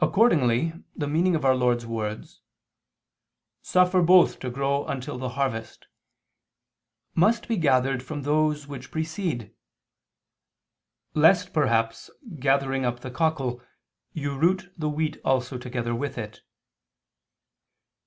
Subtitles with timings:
[0.00, 2.40] Accordingly the meaning of Our Lord's words,
[3.60, 5.86] "Suffer both to grow until the harvest,"
[7.14, 9.54] must be gathered from those which precede,
[11.12, 12.08] "lest perhaps
[12.40, 13.60] gathering up the cockle,
[14.14, 16.40] you root the wheat also together with it."